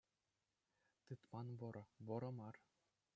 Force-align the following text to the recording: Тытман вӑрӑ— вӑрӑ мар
Тытман 1.05 1.47
вӑрӑ— 1.59 1.83
вӑрӑ 2.05 2.31
мар 2.37 2.55